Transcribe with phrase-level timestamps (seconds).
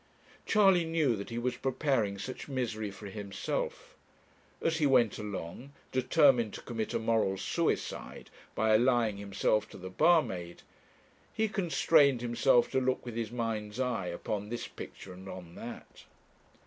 [0.47, 3.93] Charley knew that he was preparing such misery for himself.
[4.59, 9.91] As he went along, determined to commit a moral suicide by allying himself to the
[9.91, 10.63] barmaid,
[11.31, 16.05] he constrained himself to look with his mind's eye 'upon this picture and on that.'